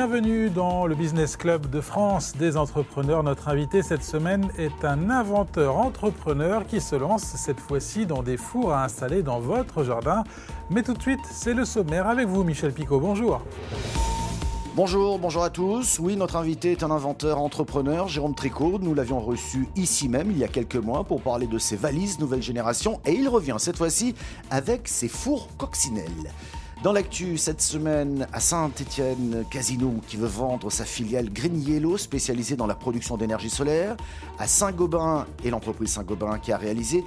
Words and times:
Bienvenue 0.00 0.48
dans 0.48 0.86
le 0.86 0.94
Business 0.94 1.36
Club 1.36 1.68
de 1.68 1.80
France 1.80 2.36
des 2.36 2.56
entrepreneurs. 2.56 3.24
Notre 3.24 3.48
invité 3.48 3.82
cette 3.82 4.04
semaine 4.04 4.48
est 4.56 4.84
un 4.84 5.10
inventeur 5.10 5.76
entrepreneur 5.76 6.64
qui 6.68 6.80
se 6.80 6.94
lance 6.94 7.24
cette 7.24 7.58
fois-ci 7.58 8.06
dans 8.06 8.22
des 8.22 8.36
fours 8.36 8.72
à 8.72 8.84
installer 8.84 9.24
dans 9.24 9.40
votre 9.40 9.82
jardin. 9.82 10.22
Mais 10.70 10.84
tout 10.84 10.94
de 10.94 11.02
suite, 11.02 11.18
c'est 11.28 11.52
le 11.52 11.64
sommaire 11.64 12.06
avec 12.06 12.28
vous, 12.28 12.44
Michel 12.44 12.72
Picot. 12.72 13.00
Bonjour. 13.00 13.42
Bonjour, 14.76 15.18
bonjour 15.18 15.42
à 15.42 15.50
tous. 15.50 15.98
Oui, 15.98 16.14
notre 16.14 16.36
invité 16.36 16.70
est 16.70 16.84
un 16.84 16.92
inventeur 16.92 17.40
entrepreneur, 17.40 18.06
Jérôme 18.06 18.36
Tricot. 18.36 18.78
Nous 18.80 18.94
l'avions 18.94 19.18
reçu 19.18 19.66
ici 19.74 20.08
même 20.08 20.30
il 20.30 20.38
y 20.38 20.44
a 20.44 20.48
quelques 20.48 20.76
mois 20.76 21.02
pour 21.02 21.22
parler 21.22 21.48
de 21.48 21.58
ses 21.58 21.74
valises 21.74 22.20
nouvelle 22.20 22.42
génération 22.42 23.00
et 23.04 23.14
il 23.14 23.28
revient 23.28 23.56
cette 23.58 23.76
fois-ci 23.76 24.14
avec 24.48 24.86
ses 24.86 25.08
fours 25.08 25.48
coccinelles. 25.58 26.30
Dans 26.84 26.92
l'actu 26.92 27.38
cette 27.38 27.60
semaine, 27.60 28.28
à 28.32 28.38
Saint-Étienne, 28.38 29.44
Casino 29.50 29.94
qui 30.06 30.16
veut 30.16 30.28
vendre 30.28 30.70
sa 30.70 30.84
filiale 30.84 31.28
Green 31.28 31.60
Yellow 31.60 31.98
spécialisée 31.98 32.54
dans 32.54 32.68
la 32.68 32.76
production 32.76 33.16
d'énergie 33.16 33.50
solaire. 33.50 33.96
À 34.38 34.46
Saint-Gobain 34.46 35.26
et 35.42 35.50
l'entreprise 35.50 35.90
Saint-Gobain 35.90 36.38
qui 36.38 36.52
a 36.52 36.56
réalisé 36.56 37.02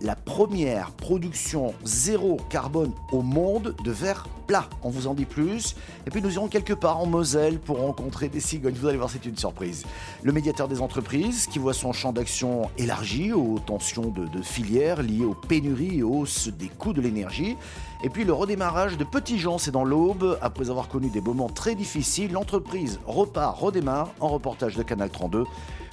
la 0.00 0.16
première 0.16 0.90
production 0.92 1.74
zéro 1.84 2.38
carbone 2.48 2.92
au 3.12 3.22
monde 3.22 3.76
de 3.84 3.90
verre 3.90 4.26
plat. 4.46 4.68
On 4.82 4.90
vous 4.90 5.06
en 5.06 5.14
dit 5.14 5.24
plus. 5.24 5.76
Et 6.06 6.10
puis 6.10 6.22
nous 6.22 6.34
irons 6.34 6.48
quelque 6.48 6.72
part 6.72 6.98
en 6.98 7.06
Moselle 7.06 7.58
pour 7.58 7.80
rencontrer 7.80 8.28
des 8.28 8.40
cigognes. 8.40 8.74
Vous 8.74 8.88
allez 8.88 8.98
voir, 8.98 9.10
c'est 9.10 9.24
une 9.26 9.36
surprise. 9.36 9.84
Le 10.22 10.32
médiateur 10.32 10.68
des 10.68 10.80
entreprises 10.80 11.46
qui 11.46 11.58
voit 11.58 11.74
son 11.74 11.92
champ 11.92 12.12
d'action 12.12 12.70
élargi 12.78 13.32
aux 13.32 13.58
tensions 13.58 14.08
de, 14.08 14.26
de 14.26 14.42
filières 14.42 15.02
liées 15.02 15.24
aux 15.24 15.34
pénuries 15.34 15.98
et 15.98 16.02
hausses 16.02 16.48
des 16.48 16.68
coûts 16.68 16.92
de 16.92 17.00
l'énergie. 17.00 17.56
Et 18.04 18.08
puis 18.08 18.24
le 18.24 18.32
redémarrage 18.32 18.98
de 18.98 19.04
Petit 19.04 19.38
Jean, 19.38 19.58
c'est 19.58 19.70
dans 19.70 19.84
l'aube. 19.84 20.38
Après 20.42 20.70
avoir 20.70 20.88
connu 20.88 21.08
des 21.08 21.20
moments 21.20 21.48
très 21.48 21.74
difficiles, 21.74 22.32
l'entreprise 22.32 22.98
repart, 23.06 23.58
redémarre 23.58 24.10
en 24.18 24.28
reportage 24.28 24.76
de 24.76 24.82
Canal 24.82 25.10
32. 25.10 25.44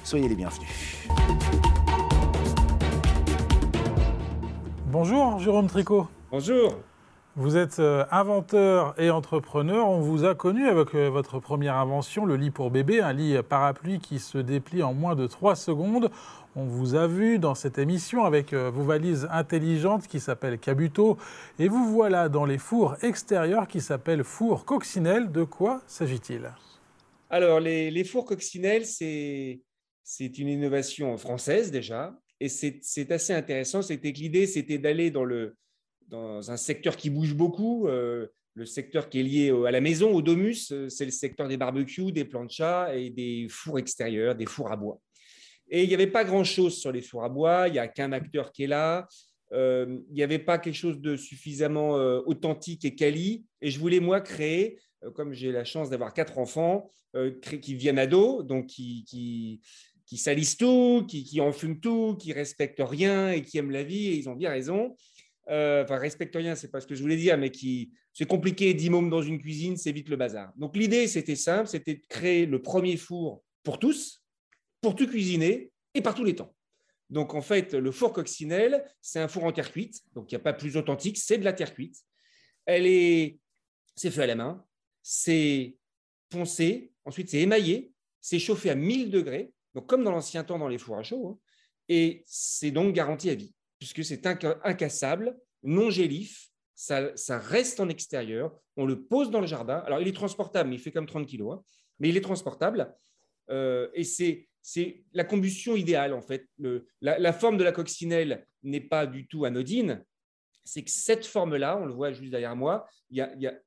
Soyez 0.02 0.28
les 0.28 0.34
bienvenus. 0.34 0.68
Bonjour 4.92 5.38
Jérôme 5.38 5.68
Tricot. 5.68 6.08
Bonjour. 6.32 6.76
Vous 7.36 7.56
êtes 7.56 7.78
euh, 7.78 8.04
inventeur 8.10 8.92
et 8.98 9.10
entrepreneur. 9.10 9.88
On 9.88 10.00
vous 10.00 10.24
a 10.24 10.34
connu 10.34 10.66
avec 10.66 10.96
euh, 10.96 11.08
votre 11.08 11.38
première 11.38 11.76
invention, 11.76 12.26
le 12.26 12.34
lit 12.34 12.50
pour 12.50 12.72
bébé, 12.72 13.00
un 13.00 13.12
lit 13.12 13.40
parapluie 13.48 14.00
qui 14.00 14.18
se 14.18 14.36
déplie 14.36 14.82
en 14.82 14.92
moins 14.92 15.14
de 15.14 15.28
3 15.28 15.54
secondes. 15.54 16.10
On 16.56 16.64
vous 16.64 16.96
a 16.96 17.06
vu 17.06 17.38
dans 17.38 17.54
cette 17.54 17.78
émission 17.78 18.24
avec 18.24 18.52
euh, 18.52 18.68
vos 18.68 18.82
valises 18.82 19.28
intelligentes 19.30 20.08
qui 20.08 20.18
s'appellent 20.18 20.58
Cabuto. 20.58 21.18
Et 21.60 21.68
vous 21.68 21.84
voilà 21.88 22.28
dans 22.28 22.44
les 22.44 22.58
fours 22.58 22.96
extérieurs 23.04 23.68
qui 23.68 23.80
s'appellent 23.80 24.24
fours 24.24 24.64
coccinelles. 24.64 25.30
De 25.30 25.44
quoi 25.44 25.82
s'agit-il? 25.86 26.50
Alors, 27.30 27.60
les, 27.60 27.92
les 27.92 28.02
fours 28.02 28.24
coccinelles, 28.24 28.86
c'est 28.86 29.62
une 30.18 30.48
innovation 30.48 31.16
française 31.16 31.70
déjà. 31.70 32.12
Et 32.40 32.48
c'est 32.48 33.12
assez 33.12 33.34
intéressant. 33.34 33.82
C'était 33.82 34.12
que 34.12 34.18
l'idée, 34.18 34.46
c'était 34.46 34.78
d'aller 34.78 35.10
dans, 35.10 35.26
dans 36.08 36.50
un 36.50 36.56
secteur 36.56 36.96
qui 36.96 37.10
bouge 37.10 37.34
beaucoup. 37.34 37.86
Euh, 37.86 38.26
le 38.54 38.64
secteur 38.66 39.08
qui 39.08 39.20
est 39.20 39.22
lié 39.22 39.50
à 39.66 39.70
la 39.70 39.80
maison, 39.80 40.12
au 40.12 40.22
domus, 40.22 40.72
euh, 40.72 40.88
c'est 40.88 41.04
le 41.04 41.10
secteur 41.10 41.48
des 41.48 41.56
barbecues, 41.56 42.12
des 42.12 42.24
planchas 42.24 42.94
et 42.94 43.10
des 43.10 43.46
fours 43.48 43.78
extérieurs, 43.78 44.34
des 44.34 44.46
fours 44.46 44.72
à 44.72 44.76
bois. 44.76 45.00
Et 45.68 45.84
il 45.84 45.88
n'y 45.88 45.94
avait 45.94 46.08
pas 46.08 46.24
grand-chose 46.24 46.78
sur 46.78 46.90
les 46.90 47.02
fours 47.02 47.24
à 47.24 47.28
bois. 47.28 47.68
Il 47.68 47.72
n'y 47.72 47.78
a 47.78 47.86
qu'un 47.86 48.10
acteur 48.12 48.52
qui 48.52 48.64
est 48.64 48.68
là. 48.68 49.06
Euh, 49.52 49.98
il 50.08 50.14
n'y 50.14 50.22
avait 50.22 50.38
pas 50.38 50.58
quelque 50.58 50.74
chose 50.74 51.00
de 51.00 51.16
suffisamment 51.16 51.92
authentique 52.26 52.84
et 52.84 52.94
quali. 52.94 53.44
Et 53.60 53.70
je 53.70 53.78
voulais, 53.78 54.00
moi, 54.00 54.20
créer, 54.20 54.78
comme 55.14 55.32
j'ai 55.32 55.52
la 55.52 55.64
chance 55.64 55.88
d'avoir 55.90 56.12
quatre 56.12 56.38
enfants 56.38 56.90
qui 57.42 57.74
viennent 57.74 58.00
ados, 58.00 58.44
donc 58.44 58.66
qui, 58.66 59.60
qui 60.10 60.16
salissent 60.16 60.56
tout, 60.56 61.06
qui, 61.08 61.22
qui 61.22 61.40
enfument 61.40 61.78
tout, 61.78 62.16
qui 62.18 62.32
respectent 62.32 62.82
rien 62.84 63.30
et 63.30 63.42
qui 63.42 63.58
aiment 63.58 63.70
la 63.70 63.84
vie, 63.84 64.08
et 64.08 64.16
ils 64.16 64.28
ont 64.28 64.34
bien 64.34 64.50
raison. 64.50 64.96
Euh, 65.50 65.84
enfin, 65.84 65.98
respectent 65.98 66.34
rien, 66.34 66.56
c'est 66.56 66.68
pas 66.68 66.80
ce 66.80 66.86
que 66.88 66.96
je 66.96 67.00
voulais 67.00 67.16
dire, 67.16 67.38
mais 67.38 67.50
qui 67.50 67.92
c'est 68.12 68.26
compliqué, 68.26 68.74
10 68.74 68.90
mômes 68.90 69.08
dans 69.08 69.22
une 69.22 69.38
cuisine, 69.40 69.76
c'est 69.76 69.92
vite 69.92 70.08
le 70.08 70.16
bazar. 70.16 70.52
Donc 70.56 70.76
l'idée, 70.76 71.06
c'était 71.06 71.36
simple, 71.36 71.68
c'était 71.68 71.94
de 71.94 72.02
créer 72.08 72.44
le 72.44 72.60
premier 72.60 72.96
four 72.96 73.44
pour 73.62 73.78
tous, 73.78 74.24
pour 74.80 74.96
tout 74.96 75.06
cuisiner 75.06 75.70
et 75.94 76.02
par 76.02 76.16
tous 76.16 76.24
les 76.24 76.34
temps. 76.34 76.56
Donc 77.08 77.34
en 77.34 77.40
fait, 77.40 77.74
le 77.74 77.92
four 77.92 78.12
coccinelle, 78.12 78.84
c'est 79.00 79.20
un 79.20 79.28
four 79.28 79.44
en 79.44 79.52
terre 79.52 79.70
cuite, 79.70 80.00
donc 80.16 80.32
il 80.32 80.34
n'y 80.34 80.40
a 80.40 80.42
pas 80.42 80.54
plus 80.54 80.76
authentique, 80.76 81.18
c'est 81.18 81.38
de 81.38 81.44
la 81.44 81.52
terre 81.52 81.72
cuite. 81.72 82.00
Elle 82.66 82.88
est, 82.88 83.38
c'est 83.94 84.10
fait 84.10 84.24
à 84.24 84.26
la 84.26 84.34
main, 84.34 84.64
c'est 85.04 85.76
poncé, 86.30 86.90
ensuite 87.04 87.30
c'est 87.30 87.40
émaillé, 87.40 87.92
c'est 88.20 88.40
chauffé 88.40 88.70
à 88.70 88.74
1000 88.74 89.12
degrés, 89.12 89.52
donc 89.74 89.86
comme 89.86 90.04
dans 90.04 90.10
l'ancien 90.10 90.44
temps 90.44 90.58
dans 90.58 90.68
les 90.68 90.78
fours 90.78 90.98
à 90.98 91.02
chaud, 91.02 91.28
hein. 91.28 91.38
et 91.88 92.22
c'est 92.26 92.70
donc 92.70 92.94
garanti 92.94 93.30
à 93.30 93.34
vie, 93.34 93.54
puisque 93.78 94.04
c'est 94.04 94.26
incassable, 94.26 95.38
non 95.62 95.90
gélif, 95.90 96.48
ça, 96.74 97.38
reste 97.38 97.78
en 97.80 97.88
extérieur, 97.88 98.58
on 98.76 98.86
le 98.86 99.04
pose 99.04 99.30
dans 99.30 99.42
le 99.42 99.46
jardin. 99.46 99.78
Alors 99.80 100.00
il 100.00 100.08
est 100.08 100.16
transportable, 100.16 100.70
mais 100.70 100.76
il 100.76 100.80
fait 100.80 100.92
comme 100.92 101.06
30 101.06 101.26
kg, 101.26 101.42
hein. 101.50 101.62
mais 101.98 102.08
il 102.08 102.16
est 102.16 102.22
transportable, 102.22 102.94
euh, 103.50 103.88
et 103.94 104.04
c'est 104.04 104.48
la 105.12 105.24
combustion 105.24 105.76
idéale 105.76 106.14
en 106.14 106.22
fait. 106.22 106.46
la, 107.00 107.32
forme 107.32 107.58
de 107.58 107.64
la 107.64 107.72
coccinelle 107.72 108.46
n'est 108.62 108.80
pas 108.80 109.06
du 109.06 109.26
tout 109.26 109.44
anodine, 109.44 110.04
c'est 110.64 110.82
que 110.82 110.90
cette 110.90 111.26
forme-là, 111.26 111.78
on 111.78 111.86
le 111.86 111.92
voit 111.92 112.12
juste 112.12 112.30
derrière 112.30 112.56
moi, 112.56 112.86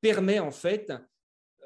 permet 0.02 0.40
en 0.40 0.52
fait 0.52 0.92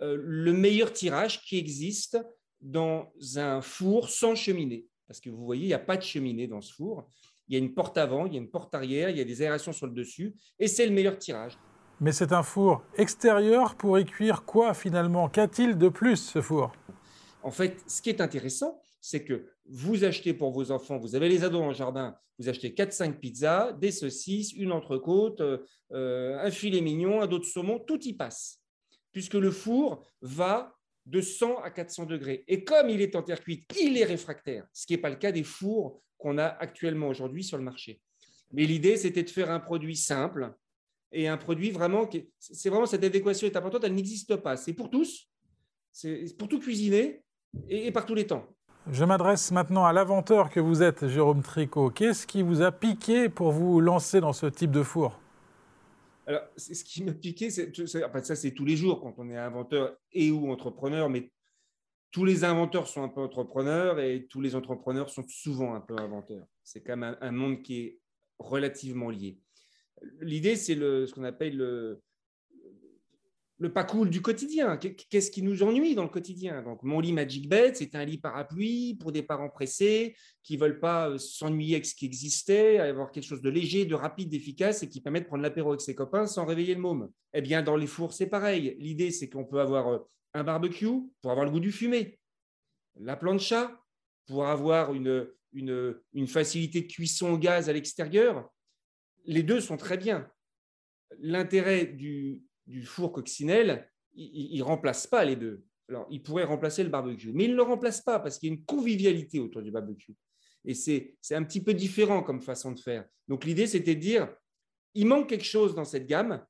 euh, 0.02 0.18
le 0.20 0.54
meilleur 0.54 0.94
tirage 0.94 1.42
qui 1.42 1.58
existe 1.58 2.18
dans 2.62 3.12
un 3.36 3.62
four 3.62 4.10
sans 4.10 4.36
cheminée. 4.36 4.88
Parce 5.08 5.20
que 5.20 5.30
vous 5.30 5.46
voyez, 5.46 5.64
il 5.64 5.68
n'y 5.68 5.74
a 5.74 5.80
pas 5.80 5.98
de 5.98 6.04
cheminée 6.04 6.48
dans 6.48 6.62
ce 6.62 6.74
four. 6.74 7.08
Il 7.48 7.54
y 7.54 7.56
a 7.56 7.60
une 7.60 7.74
porte 7.74 7.98
avant, 7.98 8.26
il 8.26 8.34
y 8.34 8.36
a 8.36 8.40
une 8.40 8.50
porte 8.50 8.76
arrière, 8.76 9.10
il 9.10 9.18
y 9.18 9.22
a 9.22 9.24
des 9.24 9.42
aérations 9.42 9.72
sur 9.72 9.88
le 9.88 9.94
dessus, 9.94 10.36
et 10.60 10.68
c'est 10.68 10.86
le 10.86 10.92
meilleur 10.92 11.18
tirage. 11.18 11.58
Mais 12.02 12.12
c'est 12.12 12.34
un 12.34 12.44
four 12.44 12.84
extérieur 12.98 13.76
pour 13.76 13.98
y 13.98 14.06
cuire 14.06 14.44
quoi 14.44 14.74
finalement? 14.74 15.30
Qu'a-t-il 15.30 15.78
de 15.78 15.90
plus 15.90 16.18
ce 16.18 16.42
four? 16.42 16.74
En 17.42 17.52
fait, 17.52 17.82
ce 17.88 18.02
qui 18.02 18.10
est 18.10 18.22
intéressant, 18.22 18.80
c'est 19.00 19.24
que 19.24 19.48
vous 19.66 20.04
achetez 20.04 20.34
pour 20.34 20.52
vos 20.52 20.72
enfants, 20.72 20.98
vous 20.98 21.16
avez 21.16 21.30
les 21.30 21.44
ados 21.44 21.66
le 21.66 21.74
jardin, 21.74 22.16
vous 22.38 22.50
achetez 22.50 22.70
4-5 22.70 23.20
pizzas, 23.20 23.72
des 23.74 23.92
saucisses, 23.92 24.54
une 24.54 24.72
entrecôte, 24.72 25.42
euh, 25.42 26.38
un 26.40 26.52
filet 26.52 26.82
mignon, 26.82 27.22
un 27.22 27.28
dos 27.28 27.40
de 27.40 27.46
saumon, 27.46 27.80
tout 27.80 28.02
y 28.04 28.14
passe. 28.14 28.62
Puisque 29.12 29.34
le 29.34 29.50
four 29.50 30.06
va 30.22 30.77
de 31.08 31.22
100 31.22 31.62
à 31.64 31.72
400 31.72 32.06
degrés. 32.06 32.44
Et 32.48 32.64
comme 32.64 32.90
il 32.90 33.02
est 33.02 33.16
en 33.16 33.24
terre 33.24 33.40
cuite, 33.40 33.64
il 33.80 33.98
est 33.98 34.04
réfractaire, 34.04 34.68
ce 34.74 34.86
qui 34.86 34.94
n'est 34.94 35.00
pas 35.00 35.10
le 35.10 35.16
cas 35.16 35.32
des 35.32 35.44
fours 35.44 36.02
qu'on 36.18 36.38
a 36.38 36.46
actuellement 36.46 37.08
aujourd'hui 37.08 37.44
sur 37.44 37.58
le 37.58 37.64
marché. 37.64 38.02
Mais 38.52 38.66
l'idée, 38.66 38.98
c'était 38.98 39.24
de 39.24 39.30
faire 39.30 39.50
un 39.50 39.60
produit 39.60 39.96
simple 39.96 40.54
et 41.12 41.28
un 41.28 41.38
produit 41.38 41.72
vraiment, 41.72 42.10
c'est 42.40 42.70
vraiment 42.70 42.86
cette 42.86 43.04
adéquation 43.04 43.48
est 43.48 43.56
importante, 43.56 43.86
elle 43.86 43.94
n'existe 43.94 44.36
pas. 44.36 44.58
C'est 44.58 44.74
pour 44.74 44.90
tous, 44.90 45.30
c'est 45.94 46.38
pour 46.38 46.50
tout 46.50 46.60
cuisiner 46.60 47.24
et, 47.70 47.88
et 47.88 47.92
par 47.92 48.06
tous 48.06 48.16
les 48.16 48.28
temps. 48.28 48.46
Je 48.92 49.06
m'adresse 49.06 49.52
maintenant 49.52 49.86
à 49.86 49.94
l'inventeur 49.94 50.50
que 50.50 50.60
vous 50.60 50.84
êtes, 50.84 51.08
Jérôme 51.08 51.42
Tricot. 51.42 51.90
Qu'est-ce 51.90 52.28
qui 52.28 52.42
vous 52.42 52.62
a 52.62 52.72
piqué 52.72 53.30
pour 53.30 53.52
vous 53.52 53.80
lancer 53.80 54.20
dans 54.20 54.34
ce 54.34 54.46
type 54.46 54.72
de 54.72 54.84
four? 54.84 55.20
Alors, 56.28 56.44
ce 56.58 56.84
qui 56.84 57.04
m'a 57.06 57.14
piqué, 57.14 57.50
c'est, 57.50 57.74
ça 57.88 58.36
c'est 58.36 58.52
tous 58.52 58.66
les 58.66 58.76
jours 58.76 59.00
quand 59.00 59.16
on 59.18 59.30
est 59.30 59.38
inventeur 59.38 59.98
et 60.12 60.30
ou 60.30 60.52
entrepreneur, 60.52 61.10
mais 61.10 61.32
tous 62.12 62.26
les 62.26 62.44
inventeurs 62.44 62.88
sont 62.88 63.02
un 63.02 63.08
peu 63.08 63.22
entrepreneurs 63.22 64.02
et 64.02 64.28
tous 64.30 64.42
les 64.42 64.54
entrepreneurs 64.54 65.10
sont 65.10 65.24
souvent 65.26 65.74
un 65.74 65.80
peu 65.80 65.96
inventeurs. 65.98 66.46
C'est 66.64 66.82
quand 66.82 66.98
même 66.98 67.18
un, 67.22 67.32
monde 67.32 67.62
qui 67.62 67.80
est 67.80 68.00
relativement 68.40 69.10
lié. 69.10 69.40
L'idée, 70.20 70.58
c'est 70.58 70.76
ce 70.76 71.14
qu'on 71.14 71.24
appelle 71.24 71.56
le, 71.56 72.04
le 73.60 73.74
pas 73.74 73.84
cool 73.84 74.10
du 74.10 74.22
quotidien. 74.22 74.78
Qu'est-ce 74.78 75.32
qui 75.32 75.42
nous 75.42 75.64
ennuie 75.64 75.96
dans 75.96 76.04
le 76.04 76.10
quotidien? 76.10 76.62
Donc, 76.62 76.84
mon 76.84 77.00
lit 77.00 77.12
Magic 77.12 77.50
Bed, 77.50 77.76
c'est 77.76 77.96
un 77.96 78.06
lit 78.06 78.20
parapluie 78.20 78.96
pour 78.96 79.12
des 79.12 79.24
parents 79.24 79.50
pressés 79.50 80.16
qui 80.44 80.58
veulent 80.58 80.80
pas 80.80 81.10
euh, 81.10 81.18
s'ennuyer 81.18 81.76
avec 81.76 81.86
ce 81.86 81.96
qui 81.96 82.06
existait, 82.06 82.78
avoir 82.80 83.12
quelque 83.12 83.24
chose 83.26 83.42
de 83.42 83.50
léger, 83.50 83.86
de 83.86 83.96
rapide, 83.96 84.30
d'efficace 84.30 84.84
et 84.84 84.90
qui 84.90 85.02
permet 85.02 85.22
de 85.22 85.26
prendre 85.26 85.42
l'apéro 85.42 85.70
avec 85.70 85.82
ses 85.82 85.96
copains 85.96 86.28
sans 86.28 86.46
réveiller 86.46 86.76
le 86.76 86.82
môme. 86.82 87.10
Eh 87.34 87.42
bien, 87.42 87.64
dans 87.64 87.76
les 87.76 87.88
fours, 87.88 88.14
c'est 88.14 88.28
pareil. 88.28 88.76
L'idée, 88.80 89.10
c'est 89.10 89.28
qu'on 89.30 89.46
peut 89.46 89.60
avoir 89.60 89.88
euh, 89.88 90.00
un 90.34 90.44
barbecue 90.44 91.02
pour 91.22 91.32
avoir 91.32 91.46
le 91.46 91.52
goût 91.52 91.60
du 91.60 91.72
fumé, 91.72 92.20
la 93.00 93.16
plancha 93.16 93.82
pour 94.28 94.46
avoir 94.46 94.94
une, 94.94 95.28
une, 95.54 95.96
une 96.14 96.28
facilité 96.28 96.82
de 96.82 96.88
cuisson 96.88 97.32
au 97.32 97.38
gaz 97.38 97.70
à 97.70 97.74
l'extérieur. 97.74 98.50
Les 99.26 99.42
deux 99.42 99.62
sont 99.62 99.78
très 99.78 99.98
bien. 99.98 100.30
L'intérêt 101.20 101.86
du, 101.86 102.44
du 102.68 102.86
four 102.86 103.12
coccinelle, 103.12 103.90
il 104.14 104.60
ne 104.60 104.64
remplace 104.64 105.08
pas 105.08 105.26
les 105.26 105.36
deux. 105.36 105.64
Alors, 105.90 106.06
il 106.10 106.22
pourrait 106.22 106.44
remplacer 106.44 106.84
le 106.84 106.90
barbecue, 106.90 107.32
mais 107.34 107.46
il 107.46 107.52
ne 107.52 107.56
le 107.56 107.64
remplace 107.64 108.02
pas 108.02 108.20
parce 108.20 108.38
qu'il 108.38 108.50
y 108.50 108.52
a 108.52 108.56
une 108.56 108.66
convivialité 108.66 109.40
autour 109.40 109.62
du 109.62 109.72
barbecue. 109.72 110.14
Et 110.66 110.74
c'est 110.74 111.16
un 111.32 111.44
petit 111.44 111.64
peu 111.64 111.74
différent 111.74 112.22
comme 112.22 112.42
façon 112.42 112.74
de 112.74 112.80
faire. 112.80 113.06
Donc, 113.28 113.46
l'idée, 113.46 113.68
c'était 113.68 113.96
de 113.96 114.02
dire, 114.02 114.36
il 114.94 115.08
manque 115.08 115.30
quelque 115.30 115.46
chose 115.46 115.74
dans 115.74 115.86
cette 115.86 116.06
gamme. 116.06 116.46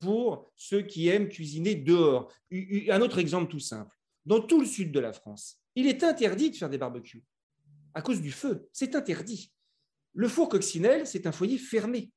pour 0.00 0.52
ceux 0.56 0.82
qui 0.82 1.08
aiment 1.08 1.28
cuisiner 1.28 1.74
dehors. 1.74 2.32
Un 2.52 3.00
autre 3.00 3.18
exemple 3.18 3.50
tout 3.50 3.58
simple. 3.58 3.94
Dans 4.24 4.40
tout 4.40 4.60
le 4.60 4.66
sud 4.66 4.92
de 4.92 5.00
la 5.00 5.12
France, 5.12 5.60
il 5.74 5.86
est 5.86 6.02
interdit 6.02 6.50
de 6.50 6.56
faire 6.56 6.70
des 6.70 6.78
barbecues 6.78 7.24
à 7.94 8.02
cause 8.02 8.20
du 8.20 8.30
feu. 8.30 8.68
C'est 8.72 8.94
interdit. 8.94 9.52
Le 10.14 10.28
four 10.28 10.48
coccinelle, 10.48 11.06
c'est 11.06 11.26
un 11.26 11.32
foyer 11.32 11.58
fermé. 11.58 12.10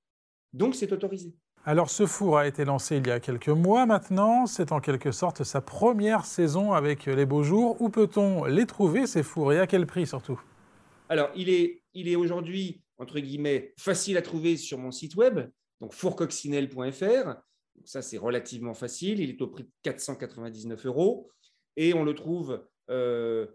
Donc, 0.54 0.76
c'est 0.76 0.92
autorisé. 0.92 1.34
Alors, 1.64 1.92
ce 1.92 2.08
four 2.08 2.40
a 2.40 2.48
été 2.48 2.66
lancé 2.66 2.98
il 2.98 3.06
y 3.06 3.12
a 3.12 3.20
quelques 3.20 3.50
mois 3.50 3.86
maintenant. 3.86 4.48
C'est 4.48 4.72
en 4.72 4.80
quelque 4.80 5.12
sorte 5.12 5.44
sa 5.44 5.62
première 5.62 6.26
saison 6.26 6.74
avec 6.74 7.06
les 7.06 7.26
beaux 7.28 7.44
jours. 7.44 7.80
Où 7.80 7.90
peut-on 7.90 8.46
les 8.46 8.66
trouver, 8.66 9.06
ces 9.06 9.22
fours, 9.22 9.54
et 9.54 9.60
à 9.60 9.68
quel 9.68 9.86
prix 9.86 10.08
surtout? 10.08 10.42
Alors, 11.08 11.30
il 11.36 11.50
est, 11.50 11.84
il 11.94 12.08
est 12.08 12.16
aujourd'hui, 12.16 12.82
entre 12.98 13.20
guillemets, 13.20 13.76
facile 13.78 14.18
à 14.18 14.24
trouver 14.24 14.58
sur 14.58 14.80
mon 14.80 14.90
site 14.90 15.16
web, 15.16 15.40
donc 15.82 15.94
fourcoccinelle.fr. 15.94 17.36
Ça, 17.86 18.02
c'est 18.02 18.18
relativement 18.18 18.74
facile. 18.74 19.20
Il 19.20 19.30
est 19.30 19.42
au 19.44 19.48
prix 19.48 19.64
de 19.64 19.72
499 19.84 20.88
euros. 20.88 21.30
Et 21.78 21.94
on 21.94 22.04
le 22.04 22.16
trouve 22.16 22.66
euh, 22.90 23.46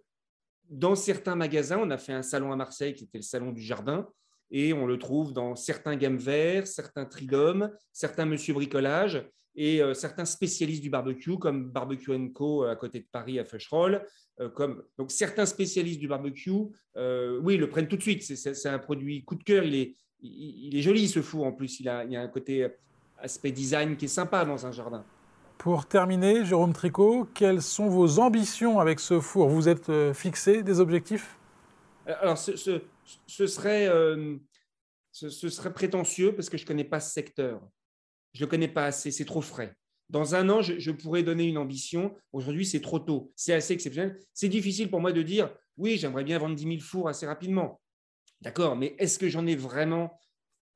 dans 0.71 0.95
certains 0.95 1.35
magasins. 1.35 1.79
On 1.79 1.91
a 1.91 1.99
fait 1.99 2.13
un 2.13 2.23
salon 2.23 2.53
à 2.53 2.57
Marseille 2.57 2.95
qui 2.95 3.05
était 3.05 3.19
le 3.19 3.23
salon 3.23 3.51
du 3.51 3.63
jardin. 3.63 4.09
Et 4.51 4.73
on 4.73 4.87
le 4.87 4.99
trouve 4.99 5.33
dans 5.33 5.57
certains 5.57 5.97
gammes 5.97 6.19
verts, 6.19 6.67
certains 6.67 7.05
tridom, 7.05 7.71
certains 7.93 8.27
Monsieur 8.27 8.55
Bricolage 8.55 9.29
et 9.55 9.83
euh, 9.83 9.95
certains 9.95 10.25
spécialistes 10.25 10.83
du 10.83 10.91
barbecue, 10.91 11.39
comme 11.39 11.71
Barbecue 11.71 12.33
Co 12.33 12.65
à 12.65 12.77
côté 12.77 13.01
de 13.01 13.07
Paris 13.11 13.39
à 13.39 13.45
Feucherolles. 13.45 14.07
Euh, 14.41 14.49
comme... 14.49 14.83
Donc 14.99 15.11
certains 15.11 15.47
spécialistes 15.47 16.01
du 16.01 16.09
barbecue, 16.09 16.51
oui, 17.43 17.57
le 17.57 17.69
prennent 17.69 17.89
tout 17.89 17.97
de 17.97 18.03
suite. 18.03 18.23
C'est 18.23 18.69
un 18.69 18.79
produit 18.79 19.25
coup 19.25 19.35
de 19.35 19.45
cœur. 19.45 19.65
Il 19.65 19.75
est, 19.75 19.95
il, 20.21 20.77
est 20.77 20.83
joli 20.83 21.09
ce 21.09 21.23
four 21.23 21.47
en 21.47 21.53
plus. 21.53 21.81
Il, 21.81 21.89
a, 21.89 22.05
il 22.05 22.13
y 22.13 22.17
a 22.17 22.23
un 22.23 22.29
côté 22.29 22.69
aspect 23.19 23.53
design 23.53 23.97
qui 23.97 24.07
est 24.07 24.09
sympa 24.09 24.45
dans 24.45 24.67
un 24.67 24.73
jardin. 24.73 25.05
Pour 25.59 25.87
terminer, 25.87 26.45
Jérôme 26.45 26.73
Tricot, 26.73 27.27
quelles 27.35 27.63
sont 27.63 27.89
vos 27.89 28.19
ambitions 28.19 28.79
avec 28.79 29.01
ce 29.01 29.21
four? 29.21 29.49
Vous 29.49 29.69
êtes 29.69 29.89
euh, 29.89 30.13
fixé 30.13 30.63
des 30.63 30.81
objectifs? 30.81 31.37
Alors, 32.07 32.37
ce, 32.37 32.83
serait, 33.27 33.89
euh, 33.89 34.37
ce, 35.13 35.31
serait 35.31 35.73
prétentieux 35.73 36.35
parce 36.35 36.51
que 36.51 36.57
je 36.57 36.65
ne 36.65 36.67
connais 36.67 36.85
pas 36.85 37.01
ce 37.01 37.13
secteur. 37.13 37.61
Je 38.33 38.41
ne 38.41 38.47
le 38.47 38.51
connais 38.51 38.69
pas 38.69 38.87
assez, 38.87 39.11
c'est 39.11 39.25
trop 39.25 39.41
frais. 39.41 39.75
Dans 40.09 40.35
un 40.35 40.49
an, 40.51 40.63
je, 40.63 40.91
pourrais 40.93 41.23
donner 41.23 41.45
une 41.45 41.59
ambition. 41.59 42.15
Aujourd'hui, 42.33 42.65
c'est 42.65 42.81
trop 42.81 43.01
tôt. 43.01 43.33
C'est 43.35 43.55
assez 43.55 43.73
exceptionnel. 43.73 44.21
C'est 44.33 44.49
difficile 44.49 44.89
pour 44.89 45.01
moi 45.01 45.13
de 45.13 45.23
dire 45.23 45.51
oui, 45.77 45.97
j'aimerais 45.99 46.25
bien 46.25 46.39
vendre 46.39 46.55
10 46.55 46.63
000 46.63 46.77
fours 46.81 47.09
assez 47.09 47.27
rapidement. 47.27 47.81
D'accord, 48.41 48.77
mais 48.77 48.95
est-ce 48.99 49.19
que 49.19 49.29
j'en 49.29 49.47
ai 49.47 49.57
vraiment 49.57 50.21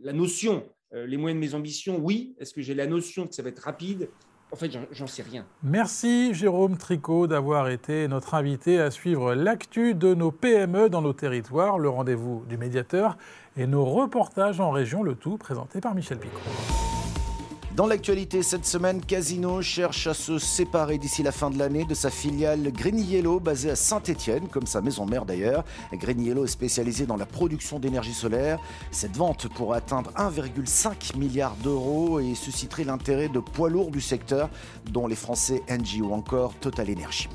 la 0.00 0.12
notion 0.12 0.68
euh, 0.94 1.06
Les 1.06 1.16
moyens 1.16 1.40
de 1.40 1.46
mes 1.46 1.54
ambitions, 1.54 1.98
oui. 1.98 2.34
Est-ce 2.38 2.52
que 2.52 2.62
j'ai 2.62 2.74
la 2.74 2.86
notion 2.86 3.26
que 3.26 3.34
ça 3.34 3.42
va 3.42 3.50
être 3.50 3.60
rapide? 3.60 4.10
En 4.52 4.56
fait, 4.56 4.70
j'en 4.92 5.06
sais 5.06 5.22
rien. 5.22 5.44
Merci 5.62 6.34
Jérôme 6.34 6.76
Tricot 6.76 7.26
d'avoir 7.26 7.68
été 7.68 8.08
notre 8.08 8.34
invité 8.34 8.80
à 8.80 8.90
suivre 8.90 9.34
l'actu 9.34 9.94
de 9.94 10.14
nos 10.14 10.30
PME 10.30 10.88
dans 10.88 11.02
nos 11.02 11.12
territoires, 11.12 11.78
le 11.78 11.88
rendez-vous 11.88 12.44
du 12.48 12.56
médiateur 12.56 13.16
et 13.56 13.66
nos 13.66 13.84
reportages 13.84 14.60
en 14.60 14.70
région, 14.70 15.02
le 15.02 15.14
tout 15.14 15.36
présenté 15.36 15.80
par 15.80 15.94
Michel 15.94 16.18
Picot. 16.18 16.89
Dans 17.80 17.86
l'actualité 17.86 18.42
cette 18.42 18.66
semaine, 18.66 19.00
Casino 19.00 19.62
cherche 19.62 20.06
à 20.06 20.12
se 20.12 20.38
séparer 20.38 20.98
d'ici 20.98 21.22
la 21.22 21.32
fin 21.32 21.48
de 21.48 21.58
l'année 21.58 21.86
de 21.86 21.94
sa 21.94 22.10
filiale 22.10 22.70
Green 22.72 22.98
Yellow 22.98 23.40
basée 23.40 23.70
à 23.70 23.74
Saint-Étienne, 23.74 24.48
comme 24.48 24.66
sa 24.66 24.82
maison 24.82 25.06
mère 25.06 25.24
d'ailleurs. 25.24 25.64
Green 25.94 26.20
Yellow 26.20 26.44
est 26.44 26.48
spécialisée 26.48 27.06
dans 27.06 27.16
la 27.16 27.24
production 27.24 27.78
d'énergie 27.78 28.12
solaire. 28.12 28.60
Cette 28.90 29.16
vente 29.16 29.48
pourrait 29.48 29.78
atteindre 29.78 30.12
1,5 30.18 31.16
milliard 31.16 31.56
d'euros 31.64 32.20
et 32.20 32.34
susciterait 32.34 32.84
l'intérêt 32.84 33.30
de 33.30 33.40
poids 33.40 33.70
lourds 33.70 33.90
du 33.90 34.02
secteur, 34.02 34.50
dont 34.90 35.06
les 35.06 35.16
Français 35.16 35.62
Engie 35.70 36.02
ou 36.02 36.12
encore 36.12 36.52
Total 36.60 36.86
Energy. 36.90 37.30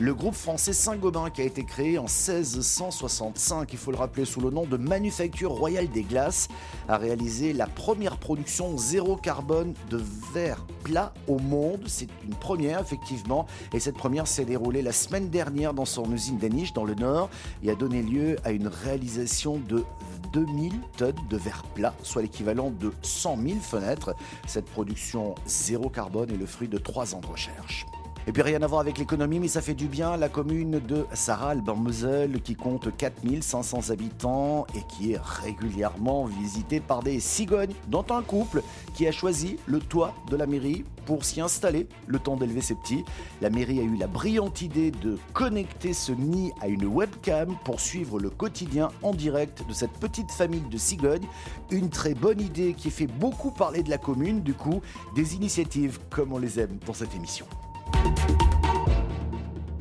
Le 0.00 0.14
groupe 0.14 0.34
français 0.34 0.72
Saint-Gobain, 0.72 1.28
qui 1.28 1.42
a 1.42 1.44
été 1.44 1.64
créé 1.64 1.98
en 1.98 2.02
1665, 2.02 3.72
il 3.72 3.78
faut 3.80 3.90
le 3.90 3.96
rappeler 3.96 4.24
sous 4.24 4.40
le 4.40 4.50
nom 4.50 4.64
de 4.64 4.76
Manufacture 4.76 5.50
Royale 5.50 5.88
des 5.88 6.04
Glaces, 6.04 6.46
a 6.86 6.96
réalisé 6.98 7.52
la 7.52 7.66
première 7.66 8.16
production 8.16 8.78
zéro 8.78 9.16
carbone 9.16 9.74
de 9.90 10.00
verre 10.32 10.64
plat 10.84 11.12
au 11.26 11.40
monde. 11.40 11.82
C'est 11.88 12.06
une 12.24 12.36
première, 12.36 12.80
effectivement, 12.80 13.46
et 13.72 13.80
cette 13.80 13.96
première 13.96 14.28
s'est 14.28 14.44
déroulée 14.44 14.82
la 14.82 14.92
semaine 14.92 15.30
dernière 15.30 15.74
dans 15.74 15.84
son 15.84 16.12
usine 16.12 16.38
d'Aniche, 16.38 16.72
dans 16.72 16.84
le 16.84 16.94
Nord, 16.94 17.28
et 17.64 17.70
a 17.72 17.74
donné 17.74 18.00
lieu 18.00 18.36
à 18.44 18.52
une 18.52 18.68
réalisation 18.68 19.60
de 19.68 19.84
2000 20.32 20.74
tonnes 20.96 21.16
de 21.28 21.36
verre 21.36 21.64
plat, 21.74 21.92
soit 22.04 22.22
l'équivalent 22.22 22.70
de 22.70 22.92
100 23.02 23.36
000 23.36 23.58
fenêtres. 23.58 24.14
Cette 24.46 24.66
production 24.66 25.34
zéro 25.44 25.88
carbone 25.88 26.30
est 26.30 26.36
le 26.36 26.46
fruit 26.46 26.68
de 26.68 26.78
trois 26.78 27.16
ans 27.16 27.20
de 27.20 27.26
recherche. 27.26 27.84
Et 28.28 28.30
puis 28.30 28.42
rien 28.42 28.60
à 28.60 28.66
voir 28.66 28.82
avec 28.82 28.98
l'économie, 28.98 29.40
mais 29.40 29.48
ça 29.48 29.62
fait 29.62 29.72
du 29.72 29.86
bien. 29.86 30.18
La 30.18 30.28
commune 30.28 30.80
de 30.86 31.06
Sarral, 31.14 31.62
en 31.66 31.76
Moselle, 31.76 32.42
qui 32.42 32.56
compte 32.56 32.94
4500 32.94 33.88
habitants 33.88 34.66
et 34.74 34.82
qui 34.86 35.12
est 35.12 35.18
régulièrement 35.18 36.26
visitée 36.26 36.80
par 36.80 37.02
des 37.02 37.20
cigognes, 37.20 37.72
dont 37.86 38.04
un 38.10 38.20
couple 38.20 38.62
qui 38.92 39.06
a 39.06 39.12
choisi 39.12 39.56
le 39.64 39.78
toit 39.78 40.12
de 40.30 40.36
la 40.36 40.44
mairie 40.44 40.84
pour 41.06 41.24
s'y 41.24 41.40
installer 41.40 41.88
le 42.06 42.18
temps 42.18 42.36
d'élever 42.36 42.60
ses 42.60 42.74
petits. 42.74 43.02
La 43.40 43.48
mairie 43.48 43.80
a 43.80 43.82
eu 43.82 43.96
la 43.96 44.08
brillante 44.08 44.60
idée 44.60 44.90
de 44.90 45.16
connecter 45.32 45.94
ce 45.94 46.12
nid 46.12 46.52
à 46.60 46.68
une 46.68 46.84
webcam 46.84 47.56
pour 47.64 47.80
suivre 47.80 48.20
le 48.20 48.28
quotidien 48.28 48.90
en 49.02 49.14
direct 49.14 49.66
de 49.66 49.72
cette 49.72 49.92
petite 49.92 50.30
famille 50.32 50.68
de 50.70 50.76
cigognes. 50.76 51.26
Une 51.70 51.88
très 51.88 52.12
bonne 52.12 52.42
idée 52.42 52.74
qui 52.74 52.90
fait 52.90 53.06
beaucoup 53.06 53.52
parler 53.52 53.82
de 53.82 53.88
la 53.88 53.96
commune, 53.96 54.42
du 54.42 54.52
coup, 54.52 54.82
des 55.14 55.34
initiatives 55.34 55.98
comme 56.10 56.34
on 56.34 56.38
les 56.38 56.60
aime 56.60 56.78
dans 56.84 56.92
cette 56.92 57.14
émission. 57.14 57.46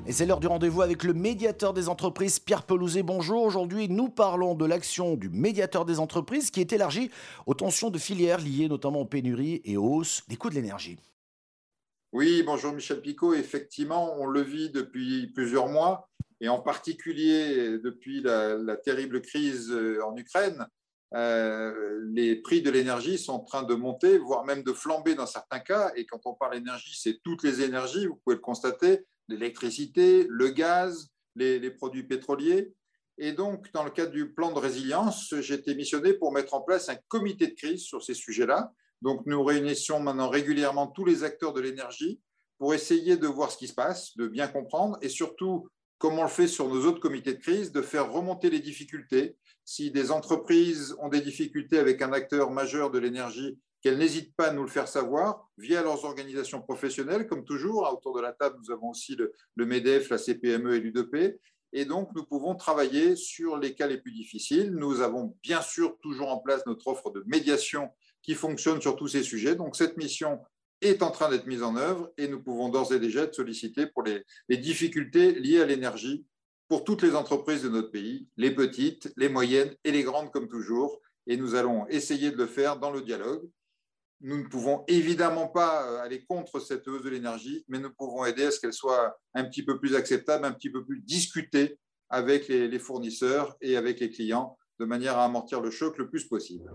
Et 0.07 0.13
c'est 0.13 0.25
l'heure 0.25 0.39
du 0.39 0.47
rendez-vous 0.47 0.81
avec 0.81 1.03
le 1.03 1.13
médiateur 1.13 1.73
des 1.73 1.89
entreprises, 1.89 2.39
Pierre 2.39 2.63
Pelouzet. 2.63 3.03
Bonjour. 3.03 3.43
Aujourd'hui, 3.43 3.89
nous 3.89 4.07
parlons 4.07 4.55
de 4.55 4.65
l'action 4.65 5.17
du 5.17 5.27
médiateur 5.27 5.83
des 5.83 5.99
entreprises 5.99 6.49
qui 6.49 6.61
est 6.61 6.71
élargie 6.71 7.11
aux 7.45 7.53
tensions 7.53 7.89
de 7.89 7.97
filières 7.97 8.39
liées 8.39 8.69
notamment 8.69 9.01
aux 9.01 9.05
pénuries 9.05 9.61
et 9.65 9.75
aux 9.75 9.95
hausses 9.95 10.23
des 10.29 10.37
coûts 10.37 10.49
de 10.49 10.55
l'énergie. 10.55 10.97
Oui, 12.13 12.41
bonjour 12.41 12.71
Michel 12.71 13.01
Picot. 13.01 13.33
Effectivement, 13.33 14.15
on 14.17 14.27
le 14.27 14.41
vit 14.41 14.69
depuis 14.69 15.27
plusieurs 15.27 15.67
mois 15.67 16.07
et 16.39 16.47
en 16.47 16.59
particulier 16.59 17.77
depuis 17.77 18.21
la, 18.21 18.77
terrible 18.77 19.21
crise 19.21 19.69
euh, 19.71 19.99
en 20.05 20.15
Ukraine. 20.15 20.67
Euh, 21.13 22.01
les 22.11 22.35
prix 22.35 22.61
de 22.61 22.69
l'énergie 22.69 23.17
sont 23.17 23.33
en 23.33 23.39
train 23.39 23.63
de 23.63 23.75
monter, 23.75 24.17
voire 24.17 24.43
même 24.43 24.63
de 24.63 24.73
flamber 24.73 25.15
dans 25.15 25.25
certains 25.25 25.59
cas. 25.59 25.91
Et 25.95 26.05
quand 26.05 26.21
on 26.25 26.33
parle 26.33 26.55
énergie, 26.57 26.99
c'est 27.01 27.19
toutes 27.23 27.43
les 27.43 27.61
énergies, 27.61 28.07
vous 28.07 28.19
pouvez 28.23 28.35
le 28.35 28.41
constater 28.41 29.05
l'électricité, 29.27 30.25
le 30.29 30.49
gaz, 30.49 31.09
les, 31.35 31.71
produits 31.71 32.03
pétroliers. 32.03 32.73
Et 33.17 33.33
donc, 33.33 33.71
dans 33.73 33.83
le 33.83 33.89
cadre 33.89 34.11
du 34.11 34.31
plan 34.31 34.51
de 34.51 34.59
résilience, 34.59 35.33
j'ai 35.39 35.55
été 35.55 35.75
missionné 35.75 36.13
pour 36.13 36.31
mettre 36.31 36.53
en 36.53 36.61
place 36.61 36.89
un 36.89 36.97
comité 37.07 37.47
de 37.47 37.55
crise 37.55 37.81
sur 37.81 38.03
ces 38.03 38.13
sujets-là. 38.13 38.71
Donc, 39.01 39.25
nous 39.25 39.43
réunissons 39.43 39.99
maintenant 39.99 40.29
régulièrement 40.29 40.87
tous 40.87 41.05
les 41.05 41.23
acteurs 41.23 41.53
de 41.53 41.61
l'énergie 41.61 42.19
pour 42.57 42.73
essayer 42.73 43.17
de 43.17 43.27
voir 43.27 43.51
ce 43.51 43.57
qui 43.57 43.67
se 43.67 43.73
passe, 43.73 44.15
de 44.17 44.27
bien 44.27 44.47
comprendre 44.47 44.97
et 45.01 45.09
surtout, 45.09 45.67
comme 45.99 46.17
on 46.17 46.23
le 46.23 46.29
fait 46.29 46.47
sur 46.47 46.67
nos 46.67 46.85
autres 46.85 46.99
comités 46.99 47.33
de 47.33 47.39
crise, 47.39 47.71
de 47.71 47.81
faire 47.81 48.11
remonter 48.11 48.49
les 48.49 48.59
difficultés. 48.59 49.35
Si 49.69 49.91
des 49.91 50.11
entreprises 50.11 50.95
ont 50.99 51.09
des 51.09 51.19
difficultés 51.19 51.77
avec 51.77 52.01
un 52.01 52.13
acteur 52.13 52.51
majeur 52.51 52.89
de 52.89 52.99
l'énergie, 52.99 53.59
qu'elles 53.81 53.97
n'hésitent 53.97 54.33
pas 54.33 54.47
à 54.47 54.53
nous 54.53 54.61
le 54.61 54.69
faire 54.69 54.87
savoir 54.87 55.45
via 55.57 55.83
leurs 55.83 56.05
organisations 56.05 56.61
professionnelles, 56.61 57.27
comme 57.27 57.43
toujours. 57.43 57.85
Autour 57.91 58.15
de 58.15 58.21
la 58.21 58.31
table, 58.31 58.55
nous 58.63 58.71
avons 58.71 58.91
aussi 58.91 59.17
le, 59.17 59.65
MEDEF, 59.65 60.09
la 60.09 60.17
CPME 60.17 60.75
et 60.75 60.79
l'UDP. 60.79 61.37
Et 61.73 61.83
donc, 61.83 62.11
nous 62.15 62.23
pouvons 62.23 62.55
travailler 62.55 63.17
sur 63.17 63.57
les 63.57 63.75
cas 63.75 63.87
les 63.87 63.97
plus 63.97 64.13
difficiles. 64.13 64.71
Nous 64.71 65.01
avons 65.01 65.35
bien 65.43 65.61
sûr 65.61 65.97
toujours 66.01 66.29
en 66.29 66.37
place 66.37 66.65
notre 66.65 66.87
offre 66.87 67.11
de 67.11 67.25
médiation 67.27 67.89
qui 68.21 68.35
fonctionne 68.35 68.79
sur 68.79 68.95
tous 68.95 69.09
ces 69.09 69.21
sujets. 69.21 69.55
Donc, 69.55 69.75
cette 69.75 69.97
mission 69.97 70.39
est 70.79 71.03
en 71.03 71.11
train 71.11 71.29
d'être 71.29 71.45
mise 71.45 71.63
en 71.63 71.75
œuvre 71.75 72.09
et 72.17 72.29
nous 72.29 72.41
pouvons 72.41 72.69
d'ores 72.69 72.93
et 72.93 73.01
déjà 73.01 73.23
être 73.23 73.35
sollicités 73.35 73.85
pour 73.85 74.03
les, 74.03 74.23
les 74.47 74.57
difficultés 74.57 75.33
liées 75.33 75.59
à 75.59 75.65
l'énergie 75.65 76.25
pour 76.67 76.83
toutes 76.83 77.01
les 77.01 77.15
entreprises 77.15 77.63
de 77.63 77.69
notre 77.69 77.91
pays, 77.91 78.27
les 78.37 78.51
petites, 78.53 79.11
les 79.17 79.29
moyennes 79.29 79.73
et 79.83 79.91
les 79.91 80.03
grandes 80.03 80.31
comme 80.31 80.47
toujours. 80.47 80.99
Et 81.27 81.37
nous 81.37 81.55
allons 81.55 81.87
essayer 81.87 82.31
de 82.31 82.37
le 82.37 82.47
faire 82.47 82.77
dans 82.77 82.91
le 82.91 83.01
dialogue 83.01 83.49
nous 84.21 84.37
ne 84.37 84.47
pouvons 84.47 84.83
évidemment 84.87 85.47
pas 85.47 85.87
euh, 85.87 86.01
aller 86.01 86.25
contre 86.25 86.59
cette 86.59 86.87
hausse 86.87 87.03
de 87.03 87.09
l'énergie, 87.09 87.63
mais 87.67 87.79
nous 87.79 87.93
pouvons 87.93 88.25
aider 88.25 88.45
à 88.45 88.51
ce 88.51 88.59
qu'elle 88.59 88.73
soit 88.73 89.17
un 89.33 89.43
petit 89.45 89.63
peu 89.63 89.79
plus 89.79 89.95
acceptable, 89.95 90.45
un 90.45 90.53
petit 90.53 90.71
peu 90.71 90.83
plus 90.83 91.01
discutée 91.01 91.77
avec 92.09 92.47
les, 92.47 92.79
fournisseurs 92.79 93.57
et 93.61 93.75
avec 93.75 93.99
les 93.99 94.09
clients, 94.09 94.57
de 94.79 94.85
manière 94.85 95.17
à 95.17 95.25
amortir 95.25 95.61
le 95.61 95.69
choc 95.69 95.97
le 95.97 96.09
plus 96.09 96.25
possible. 96.25 96.71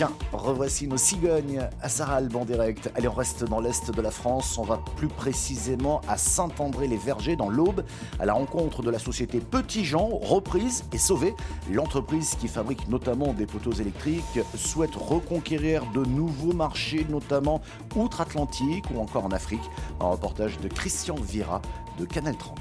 Tiens, 0.00 0.12
revoici 0.32 0.86
nos 0.86 0.96
cigognes 0.96 1.68
à 1.82 1.90
Saralbe 1.90 2.34
en 2.34 2.46
direct. 2.46 2.90
Allez, 2.94 3.06
on 3.06 3.12
reste 3.12 3.44
dans 3.44 3.60
l'est 3.60 3.90
de 3.90 4.00
la 4.00 4.10
France. 4.10 4.56
On 4.56 4.62
va 4.62 4.78
plus 4.96 5.08
précisément 5.08 6.00
à 6.08 6.16
Saint-André-les-Vergers 6.16 7.36
dans 7.36 7.50
l'Aube, 7.50 7.84
à 8.18 8.24
la 8.24 8.32
rencontre 8.32 8.82
de 8.82 8.88
la 8.88 8.98
société 8.98 9.40
Petit 9.40 9.84
Jean, 9.84 10.08
reprise 10.08 10.84
et 10.94 10.96
sauvée. 10.96 11.34
L'entreprise 11.70 12.34
qui 12.40 12.48
fabrique 12.48 12.88
notamment 12.88 13.34
des 13.34 13.44
poteaux 13.44 13.72
électriques 13.72 14.40
souhaite 14.56 14.94
reconquérir 14.94 15.84
de 15.92 16.02
nouveaux 16.06 16.54
marchés, 16.54 17.06
notamment 17.10 17.60
outre-Atlantique 17.94 18.86
ou 18.94 19.00
encore 19.00 19.26
en 19.26 19.32
Afrique. 19.32 19.70
Un 20.00 20.06
reportage 20.06 20.58
de 20.60 20.68
Christian 20.68 21.16
Vira 21.16 21.60
de 21.98 22.06
Canal 22.06 22.38
30. 22.38 22.58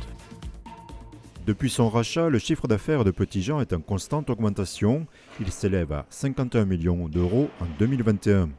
Depuis 1.49 1.71
son 1.71 1.89
rachat, 1.89 2.29
le 2.29 2.37
chiffre 2.37 2.67
d'affaires 2.67 3.03
de 3.03 3.09
Petit 3.09 3.41
Jean 3.41 3.59
est 3.59 3.73
en 3.73 3.81
constante 3.81 4.29
augmentation. 4.29 5.07
Il 5.39 5.51
s'élève 5.51 5.91
à 5.91 6.05
51 6.11 6.65
millions 6.65 7.09
d'euros 7.09 7.49
en 7.59 7.65
2021. 7.79 8.49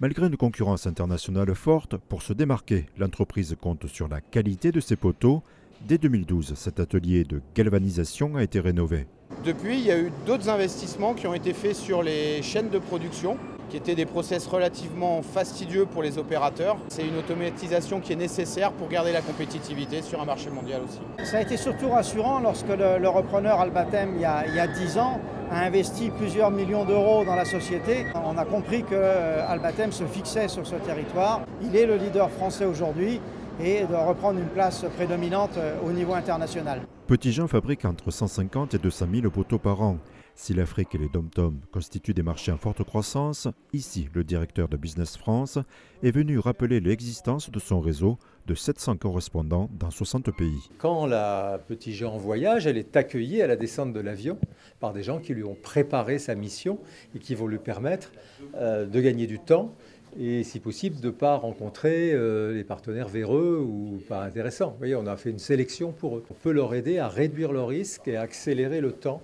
Malgré 0.00 0.26
une 0.26 0.36
concurrence 0.36 0.88
internationale 0.88 1.54
forte, 1.54 1.96
pour 1.96 2.22
se 2.22 2.32
démarquer, 2.32 2.86
l'entreprise 2.98 3.54
compte 3.60 3.86
sur 3.86 4.08
la 4.08 4.20
qualité 4.20 4.72
de 4.72 4.80
ses 4.80 4.96
poteaux. 4.96 5.44
Dès 5.86 5.96
2012, 5.96 6.54
cet 6.56 6.80
atelier 6.80 7.22
de 7.22 7.40
galvanisation 7.54 8.34
a 8.34 8.42
été 8.42 8.58
rénové. 8.58 9.06
Depuis, 9.44 9.78
il 9.78 9.86
y 9.86 9.92
a 9.92 10.00
eu 10.00 10.10
d'autres 10.26 10.48
investissements 10.48 11.14
qui 11.14 11.28
ont 11.28 11.34
été 11.34 11.52
faits 11.52 11.76
sur 11.76 12.02
les 12.02 12.42
chaînes 12.42 12.68
de 12.68 12.80
production 12.80 13.38
qui 13.74 13.78
étaient 13.78 13.96
des 13.96 14.06
process 14.06 14.46
relativement 14.46 15.20
fastidieux 15.22 15.84
pour 15.84 16.04
les 16.04 16.16
opérateurs. 16.16 16.76
C'est 16.90 17.04
une 17.04 17.18
automatisation 17.18 17.98
qui 17.98 18.12
est 18.12 18.16
nécessaire 18.16 18.70
pour 18.70 18.86
garder 18.86 19.10
la 19.10 19.20
compétitivité 19.20 20.00
sur 20.00 20.22
un 20.22 20.24
marché 20.24 20.48
mondial 20.48 20.82
aussi. 20.82 21.00
Ça 21.28 21.38
a 21.38 21.40
été 21.40 21.56
surtout 21.56 21.88
rassurant 21.88 22.38
lorsque 22.38 22.68
le, 22.68 23.08
repreneur 23.08 23.58
Albatem, 23.58 24.12
il 24.14 24.20
y, 24.20 24.24
a, 24.24 24.46
il 24.46 24.54
y 24.54 24.60
a 24.60 24.68
10 24.68 24.98
ans, 24.98 25.18
a 25.50 25.64
investi 25.64 26.10
plusieurs 26.10 26.52
millions 26.52 26.84
d'euros 26.84 27.24
dans 27.24 27.34
la 27.34 27.44
société. 27.44 28.06
On 28.14 28.38
a 28.38 28.44
compris 28.44 28.84
que 28.84 28.90
euh, 28.92 29.44
Albatem 29.48 29.90
se 29.90 30.04
fixait 30.04 30.46
sur 30.46 30.64
ce 30.64 30.76
territoire. 30.76 31.40
Il 31.60 31.74
est 31.74 31.86
le 31.86 31.96
leader 31.96 32.30
français 32.30 32.66
aujourd'hui 32.66 33.20
et 33.60 33.80
de 33.80 33.94
reprendre 33.96 34.38
une 34.38 34.50
place 34.50 34.84
prédominante 34.94 35.56
euh, 35.56 35.74
au 35.84 35.90
niveau 35.90 36.14
international. 36.14 36.82
Petit 37.08 37.32
Jean 37.32 37.48
fabrique 37.48 37.84
entre 37.84 38.12
150 38.12 38.74
et 38.74 38.78
200 38.78 39.06
000 39.12 39.30
poteaux 39.30 39.58
par 39.58 39.82
an. 39.82 39.98
Si 40.36 40.52
l'Afrique 40.52 40.94
et 40.94 40.98
les 40.98 41.08
dom-tom 41.08 41.60
constituent 41.70 42.12
des 42.12 42.24
marchés 42.24 42.50
en 42.50 42.58
forte 42.58 42.82
croissance, 42.82 43.46
ici, 43.72 44.08
le 44.14 44.24
directeur 44.24 44.68
de 44.68 44.76
Business 44.76 45.16
France 45.16 45.58
est 46.02 46.10
venu 46.10 46.38
rappeler 46.40 46.80
l'existence 46.80 47.50
de 47.50 47.58
son 47.60 47.80
réseau 47.80 48.18
de 48.46 48.54
700 48.54 48.96
correspondants 48.96 49.70
dans 49.78 49.90
60 49.90 50.36
pays. 50.36 50.68
Quand 50.78 51.06
la 51.06 51.60
Petit 51.68 51.94
Jean 51.94 52.18
voyage, 52.18 52.66
elle 52.66 52.76
est 52.76 52.96
accueillie 52.96 53.42
à 53.42 53.46
la 53.46 53.56
descente 53.56 53.92
de 53.92 54.00
l'avion 54.00 54.36
par 54.80 54.92
des 54.92 55.04
gens 55.04 55.20
qui 55.20 55.34
lui 55.34 55.44
ont 55.44 55.54
préparé 55.54 56.18
sa 56.18 56.34
mission 56.34 56.78
et 57.14 57.20
qui 57.20 57.36
vont 57.36 57.46
lui 57.46 57.58
permettre 57.58 58.10
euh, 58.56 58.86
de 58.86 59.00
gagner 59.00 59.28
du 59.28 59.38
temps 59.38 59.72
et 60.18 60.42
si 60.44 60.60
possible 60.60 61.00
de 61.00 61.06
ne 61.06 61.12
pas 61.12 61.36
rencontrer 61.36 62.12
euh, 62.12 62.52
les 62.52 62.64
partenaires 62.64 63.08
véreux 63.08 63.58
ou 63.58 64.00
pas 64.08 64.24
intéressants. 64.24 64.70
Vous 64.70 64.78
voyez, 64.78 64.96
on 64.96 65.06
a 65.06 65.16
fait 65.16 65.30
une 65.30 65.38
sélection 65.38 65.92
pour 65.92 66.18
eux. 66.18 66.24
On 66.30 66.34
peut 66.34 66.52
leur 66.52 66.74
aider 66.74 66.98
à 66.98 67.08
réduire 67.08 67.52
le 67.52 67.62
risque 67.62 68.08
et 68.08 68.16
à 68.16 68.22
accélérer 68.22 68.80
le 68.80 68.92
temps 68.92 69.22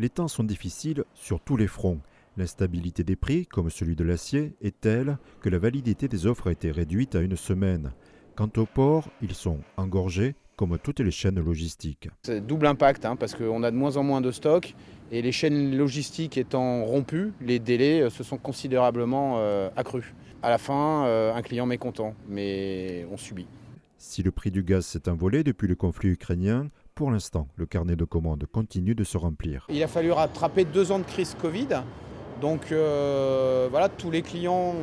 les 0.00 0.08
temps 0.08 0.28
sont 0.28 0.44
difficiles 0.44 1.04
sur 1.12 1.40
tous 1.40 1.58
les 1.58 1.66
fronts. 1.66 2.00
L'instabilité 2.38 3.04
des 3.04 3.16
prix, 3.16 3.44
comme 3.44 3.68
celui 3.68 3.96
de 3.96 4.02
l'acier, 4.02 4.54
est 4.62 4.80
telle 4.80 5.18
que 5.42 5.50
la 5.50 5.58
validité 5.58 6.08
des 6.08 6.26
offres 6.26 6.48
a 6.48 6.52
été 6.52 6.70
réduite 6.70 7.14
à 7.14 7.20
une 7.20 7.36
semaine. 7.36 7.92
Quant 8.34 8.48
aux 8.56 8.64
ports, 8.64 9.10
ils 9.20 9.34
sont 9.34 9.58
engorgés 9.76 10.34
comme 10.56 10.78
toutes 10.78 11.00
les 11.00 11.10
chaînes 11.10 11.38
logistiques. 11.38 12.08
C'est 12.22 12.46
double 12.46 12.66
impact 12.66 13.04
hein, 13.04 13.16
parce 13.16 13.34
qu'on 13.34 13.62
a 13.62 13.70
de 13.70 13.76
moins 13.76 13.98
en 13.98 14.02
moins 14.02 14.22
de 14.22 14.30
stocks 14.30 14.74
et 15.12 15.20
les 15.20 15.32
chaînes 15.32 15.76
logistiques 15.76 16.38
étant 16.38 16.84
rompues, 16.84 17.32
les 17.42 17.58
délais 17.58 18.00
euh, 18.00 18.10
se 18.10 18.22
sont 18.22 18.38
considérablement 18.38 19.34
euh, 19.38 19.68
accrus. 19.76 20.14
À 20.42 20.48
la 20.48 20.56
fin, 20.56 21.04
euh, 21.04 21.34
un 21.34 21.42
client 21.42 21.66
mécontent, 21.66 22.14
mais 22.26 23.06
on 23.10 23.18
subit. 23.18 23.46
Si 23.98 24.22
le 24.22 24.30
prix 24.30 24.50
du 24.50 24.62
gaz 24.62 24.86
s'est 24.86 25.10
envolé 25.10 25.44
depuis 25.44 25.68
le 25.68 25.74
conflit 25.74 26.08
ukrainien, 26.08 26.70
pour 27.00 27.10
l'instant, 27.10 27.48
le 27.56 27.64
carnet 27.64 27.96
de 27.96 28.04
commandes 28.04 28.44
continue 28.52 28.94
de 28.94 29.04
se 29.04 29.16
remplir. 29.16 29.64
Il 29.70 29.82
a 29.82 29.88
fallu 29.88 30.12
rattraper 30.12 30.66
deux 30.66 30.92
ans 30.92 30.98
de 30.98 31.04
crise 31.04 31.34
Covid. 31.40 31.80
Donc 32.42 32.72
euh, 32.72 33.68
voilà, 33.70 33.88
tous 33.88 34.10
les 34.10 34.20
clients 34.20 34.74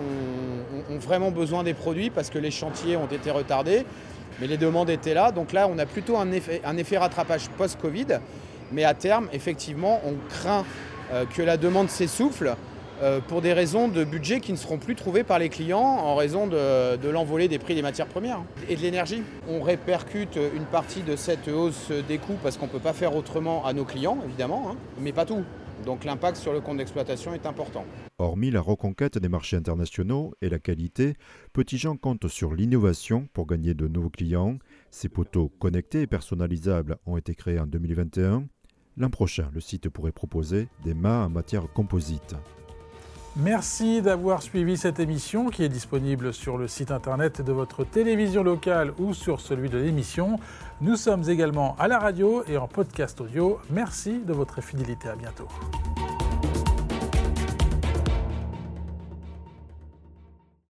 ont, 0.90 0.98
vraiment 0.98 1.30
besoin 1.30 1.62
des 1.62 1.76
produits 1.76 2.10
parce 2.10 2.32
que 2.32 2.40
les 2.40 2.50
chantiers 2.50 2.98
ont 2.98 3.06
été 3.06 3.30
retardés, 3.30 3.86
mais 4.42 4.48
les 4.48 4.58
demandes 4.58 4.90
étaient 4.90 5.14
là. 5.14 5.32
Donc 5.32 5.54
là, 5.54 5.68
on 5.72 5.78
a 5.78 5.86
plutôt 5.86 6.18
un 6.18 6.32
effet, 6.32 6.98
rattrapage 6.98 7.50
post-Covid. 7.50 8.20
Mais 8.72 8.84
à 8.84 8.96
terme, 8.96 9.30
effectivement, 9.32 10.02
on 10.04 10.16
craint 10.28 10.66
euh, 11.14 11.24
que 11.26 11.44
la 11.44 11.56
demande 11.56 11.90
s'essouffle 11.90 12.56
euh, 13.02 13.20
pour 13.20 13.42
des 13.42 13.54
raisons 13.54 13.88
de 13.88 14.04
budget 14.04 14.40
qui 14.40 14.52
ne 14.52 14.58
seront 14.58 14.78
plus 14.78 14.96
trouvées 14.96 15.24
par 15.24 15.40
les 15.40 15.50
clients 15.50 15.80
en 15.80 16.16
raison 16.16 16.48
de, 16.48 17.10
l'envolée 17.10 17.48
des 17.48 17.60
prix 17.60 17.76
des 17.76 17.82
matières 17.82 18.08
premières 18.08 18.42
et 18.70 18.76
de 18.76 18.82
l'énergie. 18.82 19.22
On 19.48 19.62
répercute 19.62 20.38
une 20.56 20.66
partie 20.66 21.04
de 21.04 21.16
cette 21.16 21.48
hausse 21.48 21.92
des 22.08 22.18
coûts 22.18 22.38
parce 22.42 22.58
qu'on 22.58 22.66
ne 22.66 22.72
peut 22.72 22.80
pas 22.80 22.94
faire 22.94 23.16
autrement 23.16 23.66
à 23.66 23.74
nos 23.74 23.86
clients, 23.86 24.18
évidemment, 24.26 24.72
hein, 24.72 24.76
mais 25.00 25.12
pas 25.14 25.26
tout. 25.26 25.44
Donc 25.86 26.04
l'impact 26.04 26.38
sur 26.38 26.54
le 26.54 26.60
compte 26.60 26.78
d'exploitation 26.78 27.34
est 27.34 27.46
important. 27.46 27.86
Hormis 28.18 28.50
la 28.50 28.62
reconquête 28.62 29.18
des 29.20 29.30
marchés 29.30 29.58
internationaux 29.58 30.34
et 30.42 30.50
la 30.50 30.60
qualité, 30.60 31.14
Petit 31.54 31.78
Jean 31.78 31.98
compte 31.98 32.28
sur 32.28 32.54
l'innovation 32.54 33.28
pour 33.34 33.46
gagner 33.46 33.74
de 33.76 33.88
nouveaux 33.88 34.10
clients. 34.10 34.58
Ces 34.90 35.08
poteaux 35.08 35.50
connectés 35.60 36.02
et 36.02 36.08
personnalisables 36.08 36.98
ont 37.06 37.18
été 37.18 37.36
créés 37.36 37.60
en 37.60 37.68
2021. 37.68 38.48
L'an 38.98 39.10
prochain, 39.12 39.52
le 39.54 39.62
site 39.62 39.90
pourrait 39.90 40.12
proposer 40.12 40.68
des 40.84 40.96
mâts 40.96 41.26
en 41.26 41.30
matière 41.30 41.72
composite. 41.72 42.36
Merci 43.40 44.02
d'avoir 44.02 44.42
suivi 44.42 44.78
cette 44.78 45.00
émission 45.00 45.50
qui 45.50 45.64
est 45.64 45.70
disponible 45.70 46.34
sur 46.34 46.58
le 46.58 46.68
site 46.68 46.90
internet 46.90 47.42
de 47.42 47.52
votre 47.52 47.84
télévision 47.84 48.42
locale 48.42 48.94
ou 48.98 49.14
sur 49.14 49.42
celui 49.42 49.70
de 49.70 49.78
l'émission. 49.78 50.40
Nous 50.82 50.96
sommes 50.96 51.30
également 51.30 51.76
à 51.78 51.88
la 51.88 52.00
radio 52.00 52.44
et 52.48 52.58
en 52.58 52.68
podcast 52.68 53.22
audio. 53.22 53.60
Merci 53.70 54.22
de 54.26 54.34
votre 54.34 54.62
fidélité. 54.62 55.10
À 55.10 55.16
bientôt. 55.16 55.48